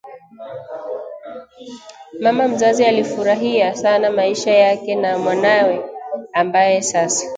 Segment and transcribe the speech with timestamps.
[2.19, 5.89] Mama mzazi alifurahia sana maisha yake na mwanawe
[6.33, 7.25] ambaye sasa